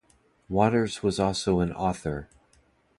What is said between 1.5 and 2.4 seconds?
an author.